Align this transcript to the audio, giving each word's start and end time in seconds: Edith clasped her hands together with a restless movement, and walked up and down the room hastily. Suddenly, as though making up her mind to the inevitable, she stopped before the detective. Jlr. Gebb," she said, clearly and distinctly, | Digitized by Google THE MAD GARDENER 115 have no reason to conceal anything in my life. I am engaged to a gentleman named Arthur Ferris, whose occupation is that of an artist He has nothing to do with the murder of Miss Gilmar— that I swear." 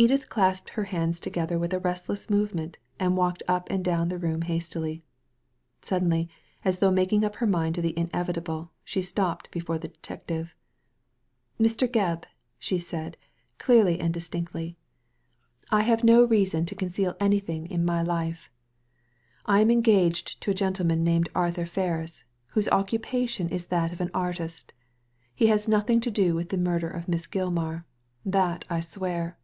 Edith 0.00 0.28
clasped 0.28 0.70
her 0.70 0.84
hands 0.84 1.18
together 1.18 1.58
with 1.58 1.74
a 1.74 1.80
restless 1.80 2.30
movement, 2.30 2.78
and 3.00 3.16
walked 3.16 3.42
up 3.48 3.68
and 3.68 3.84
down 3.84 4.06
the 4.10 4.16
room 4.20 4.42
hastily. 4.42 5.02
Suddenly, 5.82 6.28
as 6.64 6.78
though 6.78 6.92
making 6.92 7.24
up 7.24 7.34
her 7.42 7.48
mind 7.48 7.74
to 7.74 7.82
the 7.82 7.98
inevitable, 7.98 8.70
she 8.84 9.02
stopped 9.02 9.50
before 9.50 9.76
the 9.76 9.88
detective. 9.88 10.54
Jlr. 11.60 11.88
Gebb," 11.88 12.26
she 12.60 12.78
said, 12.78 13.16
clearly 13.58 13.98
and 13.98 14.14
distinctly, 14.14 14.76
| 15.22 15.68
Digitized 15.68 15.70
by 15.72 15.82
Google 15.82 15.82
THE 15.82 15.82
MAD 15.82 15.88
GARDENER 15.88 15.88
115 15.88 15.88
have 15.88 16.04
no 16.04 16.24
reason 16.28 16.66
to 16.66 16.74
conceal 16.76 17.16
anything 17.18 17.66
in 17.68 17.84
my 17.84 18.00
life. 18.00 18.50
I 19.46 19.60
am 19.62 19.70
engaged 19.72 20.40
to 20.42 20.52
a 20.52 20.54
gentleman 20.54 21.02
named 21.02 21.28
Arthur 21.34 21.66
Ferris, 21.66 22.22
whose 22.54 22.68
occupation 22.68 23.48
is 23.48 23.66
that 23.66 23.92
of 23.92 24.00
an 24.00 24.12
artist 24.14 24.72
He 25.34 25.48
has 25.48 25.66
nothing 25.66 25.98
to 26.02 26.10
do 26.12 26.36
with 26.36 26.50
the 26.50 26.56
murder 26.56 26.88
of 26.88 27.08
Miss 27.08 27.26
Gilmar— 27.26 27.84
that 28.36 28.64
I 28.70 28.78
swear." 28.78 29.36